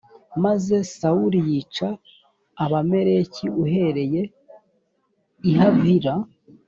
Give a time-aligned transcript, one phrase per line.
[0.43, 1.87] maze sawuli yica
[2.63, 4.21] abamaleki uhereye
[5.49, 6.13] i havila